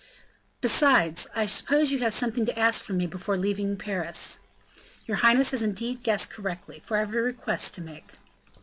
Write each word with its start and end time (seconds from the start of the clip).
"Besides, 0.61 1.27
I 1.35 1.45
suppose 1.45 1.91
you 1.91 1.99
have 1.99 2.11
something 2.15 2.43
to 2.47 2.57
ask 2.57 2.83
from 2.83 2.97
me 2.97 3.05
before 3.05 3.37
leaving 3.37 3.77
Paris?" 3.77 4.39
"Your 5.05 5.17
highness 5.17 5.51
has 5.51 5.61
indeed 5.61 6.01
guessed 6.01 6.31
correctly, 6.31 6.81
for 6.83 6.97
I 6.97 7.01
have 7.01 7.13
a 7.13 7.21
request 7.21 7.75
to 7.75 7.81
make." 7.81 8.13